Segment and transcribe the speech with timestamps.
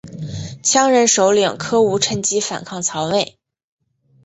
[0.63, 3.37] 羌人首领柯吾趁机反抗曹魏。